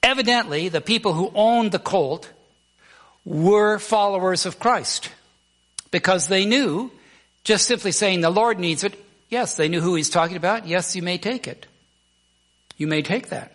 evidently 0.01 0.69
the 0.69 0.81
people 0.81 1.13
who 1.13 1.31
owned 1.35 1.71
the 1.71 1.77
colt 1.77 2.27
were 3.25 3.79
followers 3.79 4.45
of 4.45 4.59
Christ 4.59 5.11
because 5.91 6.27
they 6.27 6.45
knew 6.45 6.91
just 7.43 7.67
simply 7.67 7.91
saying 7.91 8.21
the 8.21 8.29
Lord 8.29 8.59
needs 8.59 8.83
it. 8.83 8.97
Yes, 9.29 9.55
they 9.55 9.67
knew 9.67 9.81
who 9.81 9.95
he's 9.95 10.09
talking 10.09 10.37
about. 10.37 10.67
Yes, 10.67 10.95
you 10.95 11.01
may 11.01 11.17
take 11.17 11.47
it. 11.47 11.65
You 12.77 12.87
may 12.87 13.01
take 13.01 13.29
that. 13.29 13.53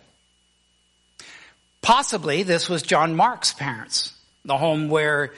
Possibly 1.81 2.43
this 2.43 2.69
was 2.69 2.81
John 2.81 3.15
Mark's 3.15 3.53
parents, 3.53 4.13
the 4.43 4.57
home 4.57 4.89
where 4.89 5.33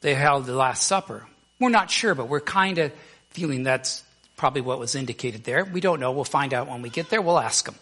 they 0.00 0.14
held 0.14 0.46
the 0.46 0.54
Last 0.54 0.86
Supper. 0.86 1.26
We're 1.58 1.70
not 1.70 1.90
sure, 1.90 2.14
but 2.14 2.28
we're 2.28 2.40
kind 2.40 2.78
of 2.78 2.92
feeling 3.30 3.62
that's 3.64 4.02
probably 4.36 4.62
what 4.62 4.78
was 4.78 4.94
indicated 4.94 5.44
there. 5.44 5.64
We 5.64 5.80
don't 5.80 6.00
know. 6.00 6.12
We'll 6.12 6.24
find 6.24 6.54
out 6.54 6.68
when 6.68 6.80
we 6.80 6.88
get 6.88 7.10
there. 7.10 7.20
We'll 7.20 7.38
ask 7.38 7.66
them. 7.66 7.74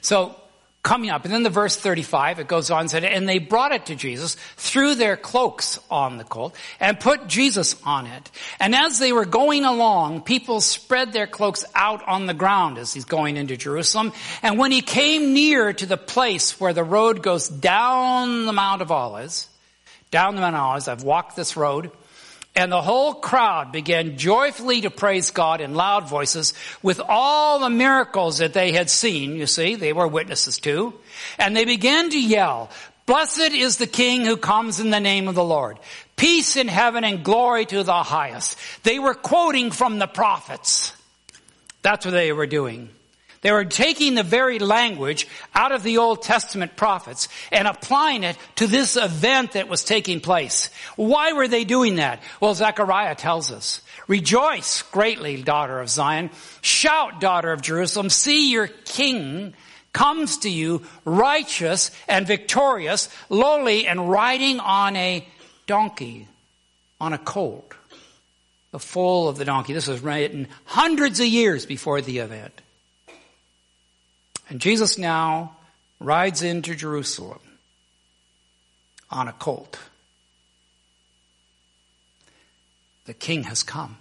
So 0.00 0.34
coming 0.82 1.10
up, 1.10 1.24
and 1.24 1.32
then 1.32 1.44
the 1.44 1.50
verse 1.50 1.76
35, 1.76 2.40
it 2.40 2.48
goes 2.48 2.68
on 2.70 2.80
and 2.80 2.90
said, 2.90 3.04
and 3.04 3.28
they 3.28 3.38
brought 3.38 3.70
it 3.70 3.86
to 3.86 3.94
Jesus, 3.94 4.34
threw 4.56 4.96
their 4.96 5.16
cloaks 5.16 5.78
on 5.88 6.18
the 6.18 6.24
colt, 6.24 6.56
and 6.80 6.98
put 6.98 7.28
Jesus 7.28 7.76
on 7.84 8.08
it. 8.08 8.30
And 8.58 8.74
as 8.74 8.98
they 8.98 9.12
were 9.12 9.24
going 9.24 9.64
along, 9.64 10.22
people 10.22 10.60
spread 10.60 11.12
their 11.12 11.28
cloaks 11.28 11.64
out 11.76 12.06
on 12.08 12.26
the 12.26 12.34
ground 12.34 12.78
as 12.78 12.92
he's 12.92 13.04
going 13.04 13.36
into 13.36 13.56
Jerusalem. 13.56 14.12
And 14.42 14.58
when 14.58 14.72
he 14.72 14.82
came 14.82 15.32
near 15.32 15.72
to 15.72 15.86
the 15.86 15.96
place 15.96 16.58
where 16.60 16.72
the 16.72 16.82
road 16.82 17.22
goes 17.22 17.48
down 17.48 18.46
the 18.46 18.52
Mount 18.52 18.82
of 18.82 18.90
Olives, 18.90 19.48
down 20.10 20.34
the 20.34 20.40
Mount 20.40 20.56
of 20.56 20.62
Olives, 20.62 20.88
I've 20.88 21.04
walked 21.04 21.36
this 21.36 21.56
road, 21.56 21.92
and 22.54 22.70
the 22.70 22.82
whole 22.82 23.14
crowd 23.14 23.72
began 23.72 24.18
joyfully 24.18 24.82
to 24.82 24.90
praise 24.90 25.30
God 25.30 25.62
in 25.62 25.74
loud 25.74 26.08
voices 26.08 26.52
with 26.82 27.00
all 27.00 27.60
the 27.60 27.70
miracles 27.70 28.38
that 28.38 28.52
they 28.52 28.72
had 28.72 28.90
seen. 28.90 29.36
You 29.36 29.46
see, 29.46 29.74
they 29.74 29.94
were 29.94 30.06
witnesses 30.06 30.58
too. 30.58 30.92
And 31.38 31.56
they 31.56 31.64
began 31.64 32.10
to 32.10 32.20
yell, 32.20 32.68
Blessed 33.06 33.52
is 33.52 33.78
the 33.78 33.86
King 33.86 34.24
who 34.24 34.36
comes 34.36 34.80
in 34.80 34.90
the 34.90 35.00
name 35.00 35.28
of 35.28 35.34
the 35.34 35.44
Lord. 35.44 35.78
Peace 36.16 36.56
in 36.56 36.68
heaven 36.68 37.04
and 37.04 37.24
glory 37.24 37.64
to 37.66 37.82
the 37.82 38.02
highest. 38.02 38.58
They 38.82 38.98
were 38.98 39.14
quoting 39.14 39.70
from 39.70 39.98
the 39.98 40.06
prophets. 40.06 40.92
That's 41.80 42.04
what 42.04 42.12
they 42.12 42.32
were 42.32 42.46
doing. 42.46 42.90
They 43.42 43.50
were 43.50 43.64
taking 43.64 44.14
the 44.14 44.22
very 44.22 44.60
language 44.60 45.26
out 45.52 45.72
of 45.72 45.82
the 45.82 45.98
Old 45.98 46.22
Testament 46.22 46.76
prophets 46.76 47.28
and 47.50 47.66
applying 47.66 48.22
it 48.22 48.36
to 48.56 48.68
this 48.68 48.96
event 48.96 49.52
that 49.52 49.68
was 49.68 49.82
taking 49.82 50.20
place. 50.20 50.70
Why 50.94 51.32
were 51.32 51.48
they 51.48 51.64
doing 51.64 51.96
that? 51.96 52.22
Well, 52.40 52.54
Zechariah 52.54 53.16
tells 53.16 53.50
us, 53.50 53.82
rejoice 54.06 54.82
greatly, 54.82 55.42
daughter 55.42 55.80
of 55.80 55.90
Zion. 55.90 56.30
Shout, 56.60 57.20
daughter 57.20 57.50
of 57.50 57.62
Jerusalem. 57.62 58.10
See 58.10 58.52
your 58.52 58.68
king 58.68 59.54
comes 59.92 60.38
to 60.38 60.48
you 60.48 60.82
righteous 61.04 61.90
and 62.08 62.26
victorious, 62.26 63.08
lowly 63.28 63.88
and 63.88 64.08
riding 64.08 64.60
on 64.60 64.94
a 64.94 65.26
donkey, 65.66 66.28
on 67.00 67.12
a 67.12 67.18
colt, 67.18 67.74
the 68.70 68.78
foal 68.78 69.28
of 69.28 69.36
the 69.36 69.44
donkey. 69.44 69.72
This 69.72 69.88
was 69.88 70.00
written 70.00 70.46
hundreds 70.64 71.18
of 71.18 71.26
years 71.26 71.66
before 71.66 72.00
the 72.00 72.18
event. 72.18 72.52
And 74.48 74.60
Jesus 74.60 74.98
now 74.98 75.56
rides 76.00 76.42
into 76.42 76.74
Jerusalem 76.74 77.40
on 79.10 79.28
a 79.28 79.32
colt. 79.32 79.78
The 83.04 83.14
king 83.14 83.44
has 83.44 83.62
come 83.62 83.98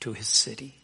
to 0.00 0.12
his 0.12 0.26
city. 0.26 0.74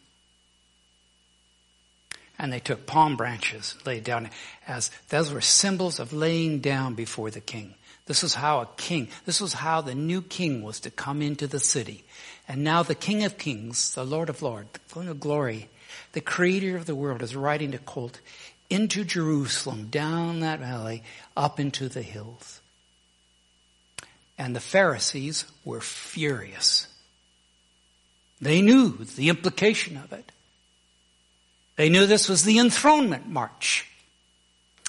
And 2.39 2.53
they 2.53 2.59
took 2.59 2.85
palm 2.85 3.15
branches, 3.15 3.75
laid 3.85 4.03
down 4.03 4.29
as 4.67 4.91
those 5.09 5.31
were 5.31 5.41
symbols 5.41 5.99
of 5.99 6.13
laying 6.13 6.59
down 6.59 6.93
before 6.93 7.31
the 7.31 7.41
king. 7.41 7.73
This 8.05 8.23
was 8.23 8.35
how 8.35 8.61
a 8.61 8.69
king, 8.77 9.09
this 9.25 9.41
was 9.41 9.53
how 9.53 9.81
the 9.81 9.95
new 9.95 10.21
king 10.21 10.61
was 10.61 10.79
to 10.81 10.91
come 10.91 11.21
into 11.21 11.47
the 11.47 11.59
city. 11.59 12.05
And 12.47 12.63
now 12.63 12.83
the 12.83 12.95
King 12.95 13.23
of 13.23 13.37
Kings, 13.37 13.93
the 13.93 14.05
Lord 14.05 14.29
of 14.29 14.41
Lords, 14.41 14.69
the 14.71 14.93
King 14.93 15.09
of 15.09 15.19
Glory, 15.19 15.69
the 16.13 16.21
creator 16.21 16.77
of 16.77 16.85
the 16.85 16.95
world 16.95 17.21
is 17.21 17.35
riding 17.35 17.73
a 17.73 17.79
colt 17.79 18.19
into 18.69 19.03
Jerusalem, 19.03 19.87
down 19.89 20.41
that 20.41 20.59
valley, 20.59 21.03
up 21.35 21.59
into 21.59 21.89
the 21.89 22.01
hills. 22.01 22.61
And 24.37 24.55
the 24.55 24.61
Pharisees 24.61 25.45
were 25.65 25.81
furious. 25.81 26.87
They 28.41 28.61
knew 28.61 28.97
the 29.15 29.29
implication 29.29 29.97
of 29.97 30.13
it. 30.13 30.31
They 31.75 31.89
knew 31.89 32.05
this 32.05 32.29
was 32.29 32.43
the 32.43 32.59
enthronement 32.59 33.27
march. 33.27 33.87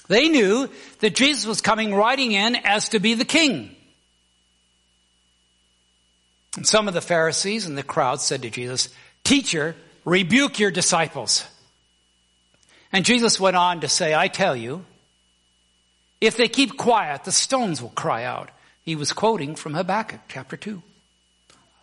They 0.07 0.27
knew 0.27 0.69
that 0.99 1.15
Jesus 1.15 1.45
was 1.45 1.61
coming 1.61 1.93
riding 1.93 2.31
in 2.31 2.55
as 2.55 2.89
to 2.89 2.99
be 2.99 3.13
the 3.13 3.25
king. 3.25 3.75
And 6.55 6.67
some 6.67 6.87
of 6.87 6.93
the 6.93 7.01
Pharisees 7.01 7.65
and 7.65 7.77
the 7.77 7.83
crowd 7.83 8.21
said 8.21 8.41
to 8.41 8.49
Jesus, 8.49 8.89
Teacher, 9.23 9.75
rebuke 10.05 10.59
your 10.59 10.71
disciples. 10.71 11.45
And 12.91 13.05
Jesus 13.05 13.39
went 13.39 13.55
on 13.55 13.81
to 13.81 13.87
say, 13.87 14.15
I 14.15 14.27
tell 14.27 14.55
you, 14.55 14.83
if 16.21 16.35
they 16.35 16.47
keep 16.47 16.75
quiet, 16.75 17.23
the 17.23 17.31
stones 17.31 17.81
will 17.81 17.89
cry 17.89 18.23
out. 18.23 18.49
He 18.83 18.95
was 18.95 19.13
quoting 19.13 19.55
from 19.55 19.73
Habakkuk 19.73 20.21
chapter 20.27 20.57
2. 20.57 20.81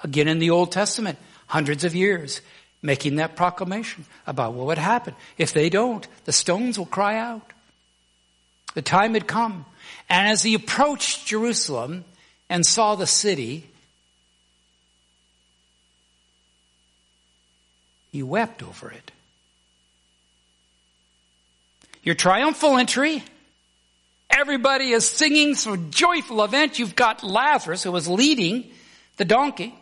Again 0.02 0.28
in 0.28 0.40
the 0.40 0.50
Old 0.50 0.72
Testament, 0.72 1.18
hundreds 1.46 1.84
of 1.84 1.94
years, 1.94 2.40
making 2.82 3.16
that 3.16 3.36
proclamation 3.36 4.04
about 4.26 4.54
what 4.54 4.66
would 4.66 4.78
happen. 4.78 5.14
If 5.38 5.52
they 5.52 5.70
don't, 5.70 6.06
the 6.24 6.32
stones 6.32 6.78
will 6.78 6.86
cry 6.86 7.18
out. 7.18 7.52
The 8.74 8.82
time 8.82 9.14
had 9.14 9.26
come. 9.26 9.64
And 10.08 10.28
as 10.28 10.42
he 10.42 10.54
approached 10.54 11.26
Jerusalem 11.26 12.04
and 12.48 12.66
saw 12.66 12.94
the 12.94 13.06
city, 13.06 13.66
He 18.16 18.22
wept 18.22 18.62
over 18.62 18.90
it. 18.90 19.12
Your 22.02 22.14
triumphal 22.14 22.78
entry. 22.78 23.22
Everybody 24.30 24.92
is 24.92 25.06
singing 25.06 25.54
some 25.54 25.90
joyful 25.90 26.42
event. 26.42 26.78
You've 26.78 26.96
got 26.96 27.22
Lazarus 27.22 27.82
who 27.82 27.92
was 27.92 28.08
leading 28.08 28.70
the 29.18 29.26
donkey. 29.26 29.74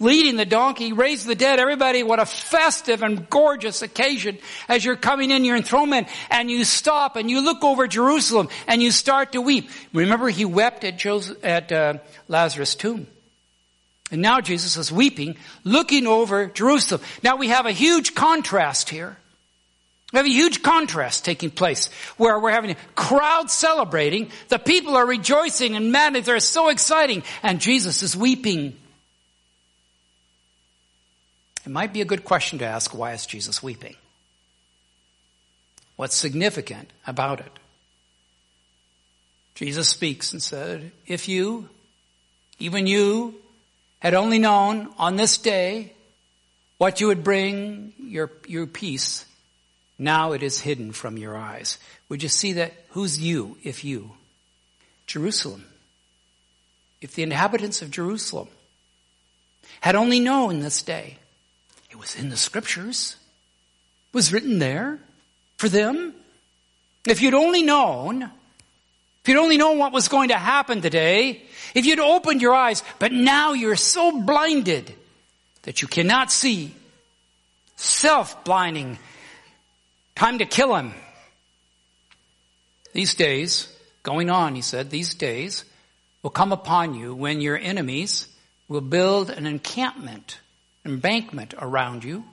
Leading 0.00 0.34
the 0.34 0.44
donkey, 0.44 0.92
raised 0.92 1.24
the 1.24 1.36
dead. 1.36 1.60
Everybody, 1.60 2.02
what 2.02 2.18
a 2.18 2.26
festive 2.26 3.04
and 3.04 3.30
gorgeous 3.30 3.82
occasion 3.82 4.38
as 4.68 4.84
you're 4.84 4.96
coming 4.96 5.30
in 5.30 5.44
your 5.44 5.54
enthronement 5.54 6.08
and 6.30 6.50
you 6.50 6.64
stop 6.64 7.14
and 7.14 7.30
you 7.30 7.42
look 7.42 7.62
over 7.62 7.86
Jerusalem 7.86 8.48
and 8.66 8.82
you 8.82 8.90
start 8.90 9.30
to 9.34 9.40
weep. 9.40 9.70
Remember 9.92 10.28
he 10.28 10.44
wept 10.44 10.82
at, 10.82 10.98
Joseph, 10.98 11.38
at 11.44 11.70
uh, 11.70 11.98
Lazarus' 12.26 12.74
tomb. 12.74 13.06
And 14.12 14.20
now 14.20 14.42
Jesus 14.42 14.76
is 14.76 14.92
weeping, 14.92 15.36
looking 15.64 16.06
over 16.06 16.46
Jerusalem. 16.46 17.00
Now 17.22 17.36
we 17.36 17.48
have 17.48 17.64
a 17.64 17.72
huge 17.72 18.14
contrast 18.14 18.90
here. 18.90 19.16
We 20.12 20.18
have 20.18 20.26
a 20.26 20.28
huge 20.28 20.62
contrast 20.62 21.24
taking 21.24 21.50
place 21.50 21.86
where 22.18 22.38
we're 22.38 22.50
having 22.50 22.72
a 22.72 22.76
crowd 22.94 23.50
celebrating. 23.50 24.30
The 24.48 24.58
people 24.58 24.96
are 24.96 25.06
rejoicing 25.06 25.74
and 25.74 25.90
madness. 25.90 26.26
They're 26.26 26.40
so 26.40 26.68
exciting. 26.68 27.22
And 27.42 27.58
Jesus 27.58 28.02
is 28.02 28.14
weeping. 28.14 28.76
It 31.64 31.70
might 31.70 31.94
be 31.94 32.02
a 32.02 32.04
good 32.04 32.24
question 32.24 32.58
to 32.58 32.66
ask 32.66 32.94
why 32.94 33.12
is 33.12 33.24
Jesus 33.24 33.62
weeping? 33.62 33.96
What's 35.96 36.16
significant 36.16 36.90
about 37.06 37.40
it? 37.40 37.52
Jesus 39.54 39.88
speaks 39.88 40.32
and 40.32 40.42
said, 40.42 40.92
If 41.06 41.28
you, 41.28 41.70
even 42.58 42.86
you, 42.86 43.41
had 44.02 44.14
only 44.14 44.40
known 44.40 44.88
on 44.98 45.14
this 45.14 45.38
day 45.38 45.92
what 46.76 47.00
you 47.00 47.06
would 47.06 47.22
bring 47.22 47.92
your, 48.00 48.32
your 48.48 48.66
peace, 48.66 49.24
now 49.96 50.32
it 50.32 50.42
is 50.42 50.60
hidden 50.60 50.90
from 50.90 51.16
your 51.16 51.36
eyes. 51.36 51.78
Would 52.08 52.20
you 52.20 52.28
see 52.28 52.54
that? 52.54 52.74
Who's 52.88 53.20
you, 53.20 53.58
if 53.62 53.84
you? 53.84 54.10
Jerusalem. 55.06 55.64
If 57.00 57.14
the 57.14 57.22
inhabitants 57.22 57.80
of 57.80 57.92
Jerusalem 57.92 58.48
had 59.80 59.94
only 59.94 60.18
known 60.18 60.58
this 60.58 60.82
day, 60.82 61.18
it 61.88 61.96
was 61.96 62.16
in 62.16 62.28
the 62.28 62.36
scriptures, 62.36 63.14
it 64.10 64.16
was 64.16 64.32
written 64.32 64.58
there 64.58 64.98
for 65.58 65.68
them. 65.68 66.12
If 67.06 67.22
you'd 67.22 67.34
only 67.34 67.62
known, 67.62 68.32
if 69.22 69.28
you'd 69.28 69.38
only 69.38 69.56
known 69.56 69.78
what 69.78 69.92
was 69.92 70.08
going 70.08 70.30
to 70.30 70.38
happen 70.38 70.80
today, 70.80 71.42
if 71.74 71.86
you'd 71.86 72.00
opened 72.00 72.42
your 72.42 72.54
eyes, 72.54 72.82
but 72.98 73.12
now 73.12 73.52
you're 73.52 73.76
so 73.76 74.20
blinded 74.20 74.92
that 75.62 75.80
you 75.80 75.86
cannot 75.86 76.32
see, 76.32 76.74
self-blinding, 77.76 78.98
time 80.16 80.38
to 80.38 80.44
kill 80.44 80.74
him. 80.74 80.92
These 82.94 83.14
days, 83.14 83.68
going 84.02 84.28
on, 84.28 84.56
he 84.56 84.62
said, 84.62 84.90
these 84.90 85.14
days 85.14 85.64
will 86.24 86.30
come 86.30 86.50
upon 86.50 86.94
you 86.94 87.14
when 87.14 87.40
your 87.40 87.56
enemies 87.56 88.26
will 88.66 88.80
build 88.80 89.30
an 89.30 89.46
encampment, 89.46 90.40
embankment 90.84 91.54
around 91.58 92.02
you 92.02 92.24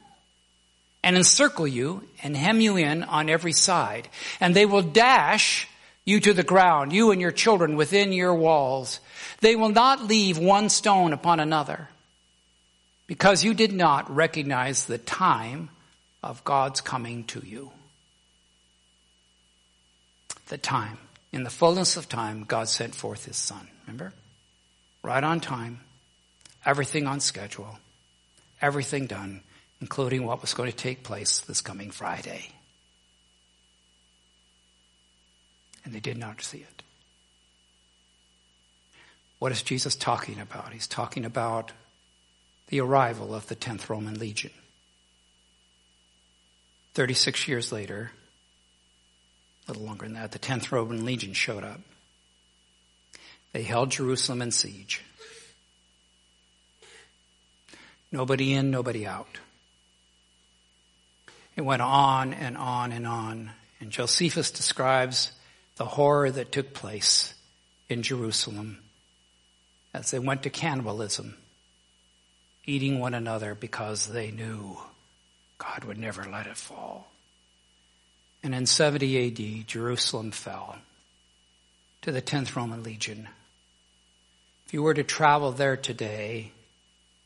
and 1.03 1.15
encircle 1.15 1.67
you 1.67 2.03
and 2.23 2.35
hem 2.35 2.61
you 2.61 2.77
in 2.77 3.03
on 3.03 3.29
every 3.29 3.53
side. 3.53 4.09
And 4.39 4.55
they 4.55 4.65
will 4.65 4.81
dash 4.81 5.67
you 6.09 6.19
to 6.19 6.33
the 6.33 6.43
ground, 6.43 6.91
you 6.91 7.11
and 7.11 7.21
your 7.21 7.31
children 7.31 7.75
within 7.75 8.11
your 8.11 8.35
walls. 8.35 8.99
They 9.41 9.55
will 9.55 9.69
not 9.69 10.03
leave 10.03 10.37
one 10.37 10.69
stone 10.69 11.13
upon 11.13 11.39
another 11.39 11.87
because 13.07 13.43
you 13.43 13.53
did 13.53 13.71
not 13.71 14.13
recognize 14.13 14.85
the 14.85 14.97
time 14.97 15.69
of 16.21 16.43
God's 16.43 16.81
coming 16.81 17.23
to 17.25 17.41
you. 17.45 17.71
The 20.47 20.57
time. 20.57 20.97
In 21.31 21.43
the 21.43 21.49
fullness 21.49 21.95
of 21.95 22.09
time, 22.09 22.43
God 22.43 22.67
sent 22.67 22.95
forth 22.95 23.25
his 23.25 23.37
son. 23.37 23.67
Remember? 23.85 24.13
Right 25.03 25.23
on 25.23 25.39
time. 25.39 25.79
Everything 26.65 27.07
on 27.07 27.19
schedule. 27.19 27.77
Everything 28.61 29.05
done 29.05 29.41
including 29.81 30.25
what 30.25 30.41
was 30.41 30.53
going 30.53 30.69
to 30.69 30.75
take 30.75 31.03
place 31.03 31.39
this 31.41 31.61
coming 31.61 31.91
Friday. 31.91 32.49
And 35.89 35.95
they 35.95 36.01
did 36.01 36.19
not 36.19 36.39
see 36.43 36.59
it. 36.59 36.83
What 39.39 39.51
is 39.51 39.63
Jesus 39.63 39.95
talking 39.95 40.39
about? 40.39 40.71
He's 40.71 40.85
talking 40.85 41.25
about 41.25 41.71
the 42.67 42.79
arrival 42.79 43.33
of 43.33 43.47
the 43.47 43.55
10th 43.55 43.89
Roman 43.89 44.19
Legion. 44.19 44.51
36 46.93 47.47
years 47.47 47.71
later, 47.71 48.11
a 49.67 49.71
little 49.71 49.83
longer 49.83 50.05
than 50.05 50.13
that, 50.13 50.31
the 50.31 50.37
10th 50.37 50.71
Roman 50.71 51.05
Legion 51.05 51.33
showed 51.33 51.63
up. 51.63 51.81
They 53.51 53.63
held 53.63 53.89
Jerusalem 53.89 54.43
in 54.43 54.51
siege. 54.51 55.01
Nobody 58.11 58.53
in, 58.53 58.69
nobody 58.69 59.07
out. 59.07 59.39
It 61.55 61.61
went 61.61 61.81
on 61.81 62.35
and 62.35 62.55
on 62.57 62.91
and 62.91 63.07
on. 63.07 63.49
And 63.79 63.89
Josephus 63.89 64.51
describes 64.51 65.31
the 65.79 65.85
horror 65.85 66.29
that 66.29 66.51
took 66.51 66.73
place 66.73 67.33
in 67.87 68.03
Jerusalem 68.03 68.79
as 69.93 70.11
they 70.11 70.19
went 70.19 70.43
to 70.43 70.49
cannibalism, 70.49 71.35
eating 72.65 72.99
one 72.99 73.13
another 73.13 73.55
because 73.55 74.07
they 74.07 74.29
knew 74.29 74.77
God 75.57 75.85
would 75.85 75.97
never 75.97 76.25
let 76.29 76.47
it 76.47 76.57
fall. 76.57 77.09
And 78.43 78.53
in 78.53 78.65
70 78.65 79.27
AD, 79.61 79.67
Jerusalem 79.67 80.31
fell 80.31 80.77
to 82.01 82.11
the 82.11 82.21
10th 82.21 82.57
Roman 82.57 82.83
Legion. 82.83 83.29
If 84.67 84.73
you 84.73 84.83
were 84.83 84.93
to 84.93 85.03
travel 85.03 85.53
there 85.53 85.77
today, 85.77 86.51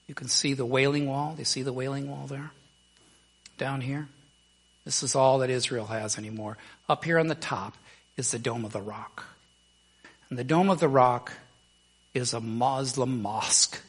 you 0.08 0.14
can 0.14 0.28
see 0.28 0.54
the 0.54 0.66
Wailing 0.66 1.08
Wall. 1.08 1.34
Do 1.34 1.40
you 1.40 1.46
see 1.46 1.64
the 1.64 1.74
Wailing 1.74 2.08
Wall 2.08 2.28
there? 2.28 2.52
Down 3.58 3.82
here? 3.82 4.08
This 4.86 5.02
is 5.02 5.16
all 5.16 5.40
that 5.40 5.50
Israel 5.50 5.88
has 5.88 6.20
anymore. 6.20 6.58
Up 6.88 7.04
here 7.04 7.18
on 7.18 7.28
the 7.28 7.36
top 7.36 7.74
is 8.18 8.32
the 8.32 8.40
Dome 8.40 8.66
of 8.66 8.74
the 8.74 8.82
Rock. 8.82 9.26
And 10.30 10.38
the 10.38 10.44
Dome 10.44 10.70
of 10.70 10.80
the 10.80 10.88
Rock 10.88 11.34
is 12.14 12.34
a 12.34 12.40
Muslim 12.40 13.22
mosque 13.22 13.82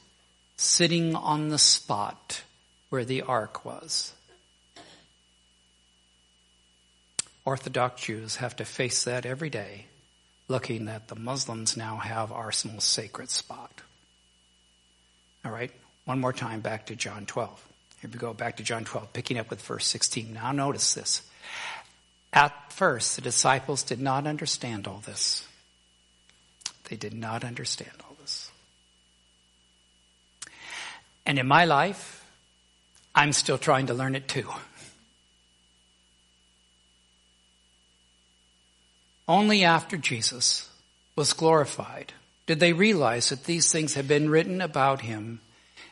sitting 0.57 1.15
on 1.15 1.49
the 1.49 1.59
spot 1.59 2.43
where 2.89 3.05
the 3.05 3.23
ark 3.23 3.65
was. 3.65 4.13
Orthodox 7.45 8.03
Jews 8.03 8.37
have 8.37 8.57
to 8.57 8.65
face 8.65 9.05
that 9.05 9.27
every 9.27 9.51
day, 9.51 9.87
looking 10.49 10.87
that 10.87 11.09
the 11.09 11.17
Muslims 11.17 11.77
now 11.77 11.97
have 11.97 12.33
our 12.33 12.47
most 12.47 12.91
sacred 12.91 13.29
spot. 13.29 13.83
All 15.45 15.53
right, 15.53 15.71
one 16.07 16.21
more 16.21 16.33
time 16.33 16.61
back 16.61 16.87
to 16.87 16.97
John 16.97 17.27
12. 17.27 17.69
Here 18.01 18.11
we 18.11 18.19
go 18.19 18.33
back 18.33 18.57
to 18.57 18.63
John 18.63 18.85
12, 18.85 19.13
picking 19.13 19.39
up 19.39 19.51
with 19.51 19.61
verse 19.61 19.87
16. 19.87 20.33
Now 20.33 20.53
notice 20.53 20.95
this. 20.95 21.23
At 22.35 22.73
first, 22.73 23.15
the 23.15 23.23
disciples 23.23 23.85
did 23.85 24.01
not 24.01 24.27
understand 24.27 24.89
all 24.89 25.01
this. 25.07 25.47
They 26.91 26.97
did 26.97 27.15
not 27.15 27.45
understand 27.45 27.93
all 28.03 28.17
this. 28.21 28.51
And 31.25 31.39
in 31.39 31.47
my 31.47 31.65
life, 31.65 32.25
I'm 33.15 33.33
still 33.33 33.57
trying 33.57 33.87
to 33.87 33.95
learn 33.95 34.17
it 34.17 34.27
too. 34.27 34.49
Only 39.29 39.63
after 39.63 39.97
Jesus 39.97 40.69
was 41.15 41.33
glorified 41.33 42.13
did 42.47 42.59
they 42.59 42.73
realize 42.73 43.29
that 43.29 43.45
these 43.45 43.71
things 43.71 43.95
had 43.95 44.09
been 44.09 44.29
written 44.29 44.61
about 44.61 45.03
him 45.03 45.41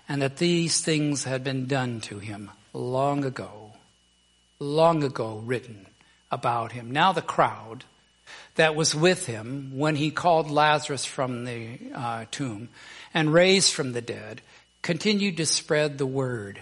and 0.09 0.21
that 0.21 0.39
these 0.39 0.81
things 0.81 1.23
had 1.23 1.45
been 1.45 1.67
done 1.67 2.01
to 2.03 2.19
him 2.19 2.51
long 2.75 3.25
ago, 3.25 3.73
long 4.59 5.05
ago 5.05 5.41
written 5.47 5.87
about 6.33 6.73
him. 6.73 6.91
Now 6.91 7.13
the 7.13 7.23
crowd 7.23 7.85
that 8.57 8.75
was 8.75 8.95
with 8.95 9.27
him 9.27 9.79
when 9.79 9.95
he 9.95 10.11
called 10.11 10.51
Lazarus 10.51 11.05
from 11.05 11.45
the 11.45 11.79
uh, 11.95 12.25
tomb 12.33 12.71
and 13.15 13.33
raised 13.33 13.73
from 13.73 13.93
the 13.93 14.01
dead 14.01 14.43
continued 14.83 15.37
to 15.37 15.47
spread 15.47 15.99
the 15.99 16.07
word 16.07 16.59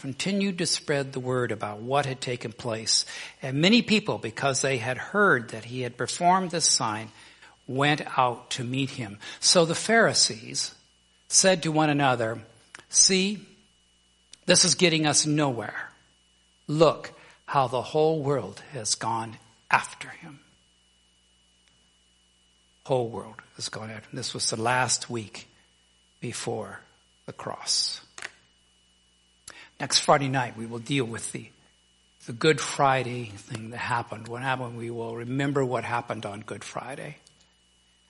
continued 0.00 0.56
to 0.56 0.64
spread 0.64 1.12
the 1.12 1.20
word 1.20 1.52
about 1.52 1.80
what 1.80 2.06
had 2.06 2.22
taken 2.22 2.52
place. 2.52 3.04
And 3.42 3.60
many 3.60 3.82
people, 3.82 4.16
because 4.16 4.62
they 4.62 4.78
had 4.78 4.96
heard 4.96 5.50
that 5.50 5.66
he 5.66 5.82
had 5.82 5.98
performed 5.98 6.50
this 6.50 6.64
sign, 6.64 7.10
went 7.68 8.00
out 8.16 8.48
to 8.52 8.64
meet 8.64 8.88
him. 8.88 9.18
So 9.40 9.66
the 9.66 9.74
Pharisees 9.74 10.74
said 11.28 11.64
to 11.64 11.70
one 11.70 11.90
another, 11.90 12.40
See, 12.88 13.46
this 14.46 14.64
is 14.64 14.74
getting 14.74 15.06
us 15.06 15.26
nowhere. 15.26 15.90
Look 16.66 17.12
how 17.50 17.66
the 17.66 17.82
whole 17.82 18.22
world 18.22 18.62
has 18.72 18.94
gone 18.94 19.36
after 19.72 20.08
him. 20.08 20.38
Whole 22.84 23.08
world 23.08 23.42
has 23.56 23.68
gone 23.68 23.90
after 23.90 24.08
him. 24.08 24.14
This 24.14 24.32
was 24.32 24.50
the 24.50 24.62
last 24.62 25.10
week 25.10 25.48
before 26.20 26.78
the 27.26 27.32
cross. 27.32 28.02
Next 29.80 29.98
Friday 29.98 30.28
night, 30.28 30.56
we 30.56 30.64
will 30.64 30.78
deal 30.78 31.04
with 31.04 31.32
the, 31.32 31.48
the 32.26 32.32
Good 32.32 32.60
Friday 32.60 33.32
thing 33.36 33.70
that 33.70 33.78
happened. 33.78 34.28
What 34.28 34.42
happened, 34.42 34.76
we 34.76 34.92
will 34.92 35.16
remember 35.16 35.64
what 35.64 35.82
happened 35.82 36.24
on 36.24 36.42
Good 36.42 36.62
Friday. 36.62 37.16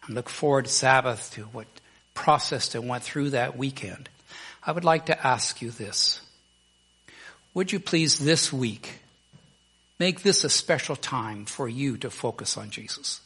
And 0.05 0.15
look 0.15 0.29
forward 0.29 0.67
to 0.67 0.71
Sabbath 0.71 1.33
to 1.37 1.45
what 1.45 1.67
processed 2.13 2.75
and 2.75 2.87
went 2.87 3.05
through 3.05 3.31
that 3.31 3.57
weekend. 3.57 4.11
I 4.63 4.73
would 4.73 4.85
like 4.85 5.07
to 5.07 5.27
ask 5.27 5.63
you 5.63 5.71
this. 5.71 6.21
Would 7.55 7.73
you 7.73 7.81
please 7.81 8.19
this 8.19 8.53
week 8.53 9.00
make 10.01 10.23
this 10.23 10.45
a 10.45 10.51
special 10.51 10.97
time 10.97 11.45
for 11.45 11.69
you 11.69 11.99
to 11.99 12.11
focus 12.11 12.57
on 12.57 12.71
Jesus? 12.71 13.21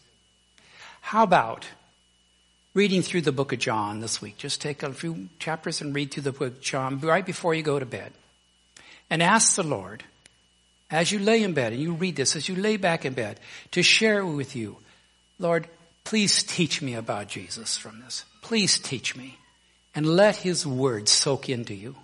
How 1.01 1.23
about 1.23 1.65
reading 2.75 3.01
through 3.01 3.21
the 3.21 3.31
book 3.31 3.53
of 3.53 3.61
John 3.61 4.01
this 4.01 4.21
week? 4.21 4.37
Just 4.39 4.61
take 4.61 4.83
a 4.83 4.93
few 4.93 5.29
chapters 5.39 5.81
and 5.81 5.95
read 5.95 6.11
through 6.11 6.25
the 6.25 6.33
book 6.33 6.49
of 6.49 6.61
John 6.61 6.99
right 6.99 7.25
before 7.25 7.55
you 7.55 7.63
go 7.63 7.79
to 7.79 7.87
bed. 7.87 8.13
And 9.09 9.23
ask 9.23 9.55
the 9.55 9.63
Lord, 9.63 10.03
as 10.91 11.13
you 11.13 11.21
lay 11.21 11.45
in 11.45 11.53
bed 11.53 11.73
and 11.73 11.81
you 11.81 11.93
read 11.93 12.17
this, 12.17 12.35
as 12.35 12.49
you 12.49 12.57
lay 12.57 12.77
back 12.77 13.05
in 13.05 13.13
bed, 13.13 13.39
to 13.71 13.83
share 13.85 14.27
with 14.27 14.57
you, 14.57 14.77
Lord, 15.39 15.69
please 16.03 16.43
teach 16.43 16.83
me 16.83 16.95
about 16.95 17.29
Jesus 17.29 17.79
from 17.79 18.01
this. 18.01 18.25
Please 18.43 18.81
teach 18.81 19.15
me 19.15 19.39
and 19.95 20.07
let 20.07 20.35
his 20.35 20.67
word 20.67 21.09
soak 21.09 21.49
into 21.49 21.75
you. 21.75 21.95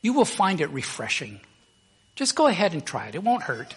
You 0.00 0.12
will 0.12 0.24
find 0.24 0.60
it 0.60 0.70
refreshing. 0.70 1.40
Just 2.14 2.36
go 2.36 2.46
ahead 2.46 2.72
and 2.72 2.86
try 2.86 3.08
it. 3.08 3.16
It 3.16 3.24
won't 3.24 3.42
hurt. 3.42 3.74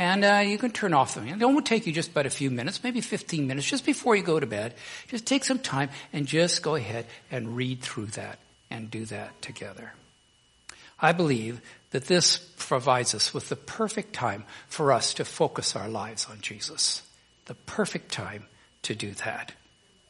And 0.00 0.24
uh, 0.24 0.42
you 0.46 0.56
can 0.56 0.70
turn 0.70 0.94
off 0.94 1.14
the 1.14 1.20
It 1.20 1.38
won't 1.40 1.66
take 1.66 1.86
you 1.86 1.92
just 1.92 2.12
about 2.12 2.24
a 2.24 2.30
few 2.30 2.50
minutes, 2.50 2.82
maybe 2.82 3.02
15 3.02 3.46
minutes, 3.46 3.68
just 3.68 3.84
before 3.84 4.16
you 4.16 4.22
go 4.22 4.40
to 4.40 4.46
bed. 4.46 4.72
Just 5.08 5.26
take 5.26 5.44
some 5.44 5.58
time 5.58 5.90
and 6.10 6.26
just 6.26 6.62
go 6.62 6.74
ahead 6.74 7.04
and 7.30 7.54
read 7.54 7.82
through 7.82 8.06
that 8.06 8.38
and 8.70 8.90
do 8.90 9.04
that 9.04 9.42
together. 9.42 9.92
I 10.98 11.12
believe 11.12 11.60
that 11.90 12.06
this 12.06 12.38
provides 12.56 13.14
us 13.14 13.34
with 13.34 13.50
the 13.50 13.56
perfect 13.56 14.14
time 14.14 14.44
for 14.68 14.90
us 14.90 15.12
to 15.14 15.24
focus 15.26 15.76
our 15.76 15.90
lives 15.90 16.26
on 16.30 16.40
Jesus. 16.40 17.02
The 17.44 17.54
perfect 17.54 18.10
time 18.10 18.46
to 18.84 18.94
do 18.94 19.10
that. 19.26 19.52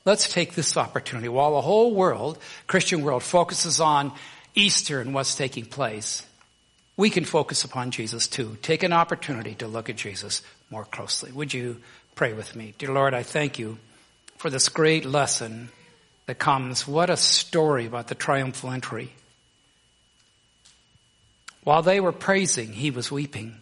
Let's 0.05 0.33
take 0.33 0.55
this 0.55 0.77
opportunity 0.77 1.29
while 1.29 1.55
the 1.55 1.63
whole 1.63 1.93
world, 1.93 2.39
Christian 2.69 3.03
world, 3.03 3.25
focuses 3.25 3.81
on 3.81 4.13
Easter 4.55 5.01
and 5.01 5.15
what's 5.15 5.35
taking 5.35 5.65
place. 5.65 6.25
We 7.01 7.09
can 7.09 7.25
focus 7.25 7.65
upon 7.65 7.93
Jesus 7.93 8.29
too. 8.29 8.59
Take 8.61 8.83
an 8.83 8.93
opportunity 8.93 9.55
to 9.55 9.67
look 9.67 9.89
at 9.89 9.97
Jesus 9.97 10.43
more 10.69 10.85
closely. 10.85 11.33
Would 11.33 11.55
you 11.55 11.81
pray 12.15 12.35
with 12.35 12.55
me? 12.55 12.75
Dear 12.77 12.93
Lord, 12.93 13.15
I 13.15 13.23
thank 13.23 13.59
you 13.59 13.79
for 14.37 14.51
this 14.51 14.69
great 14.69 15.07
lesson 15.07 15.71
that 16.27 16.39
comes. 16.39 16.87
What 16.87 17.09
a 17.09 17.17
story 17.17 17.87
about 17.87 18.09
the 18.09 18.15
triumphal 18.15 18.71
entry. 18.71 19.13
While 21.65 21.81
they 21.81 22.01
were 22.01 22.13
praising, 22.13 22.75
he 22.75 22.91
was 22.91 23.11
weeping. 23.11 23.55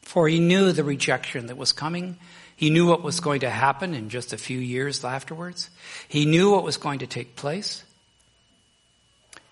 For 0.00 0.26
he 0.26 0.40
knew 0.40 0.72
the 0.72 0.82
rejection 0.82 1.48
that 1.48 1.58
was 1.58 1.72
coming. 1.72 2.16
He 2.56 2.70
knew 2.70 2.88
what 2.88 3.02
was 3.02 3.20
going 3.20 3.40
to 3.40 3.50
happen 3.50 3.92
in 3.92 4.08
just 4.08 4.32
a 4.32 4.38
few 4.38 4.58
years 4.58 5.04
afterwards. 5.04 5.68
He 6.08 6.24
knew 6.24 6.52
what 6.52 6.64
was 6.64 6.78
going 6.78 7.00
to 7.00 7.06
take 7.06 7.36
place. 7.36 7.84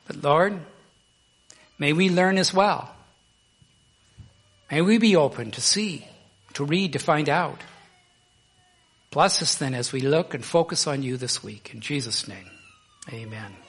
But 0.07 0.23
Lord, 0.23 0.59
may 1.83 1.92
we 1.92 2.09
learn 2.09 2.38
as 2.38 2.55
well. 2.55 2.95
May 4.71 4.83
we 4.83 4.99
be 4.99 5.16
open 5.16 5.51
to 5.51 5.61
see, 5.61 6.07
to 6.55 6.64
read, 6.64 6.92
to 6.92 7.01
find 7.01 7.29
out. 7.29 7.61
Bless 9.11 9.42
us 9.42 9.57
then 9.57 9.75
as 9.75 9.92
we 9.92 10.01
look 10.01 10.33
and 10.33 10.45
focus 10.45 10.87
on 10.87 11.03
you 11.03 11.16
this 11.16 11.42
week. 11.42 11.75
In 11.75 11.81
Jesus' 11.81 12.29
name, 12.29 12.49
amen. 13.12 13.62